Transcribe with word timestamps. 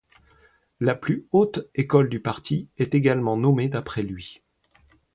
La 0.79 0.95
plus 0.95 1.27
haute 1.31 1.69
école 1.75 2.09
du 2.09 2.19
parti 2.19 2.67
est 2.79 2.95
également 2.95 3.37
nommée 3.37 3.69
d'après 3.69 4.01
lui. 4.01 4.41